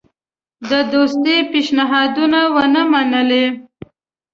[0.69, 3.45] د دوستی پېشنهادونه ونه منلې.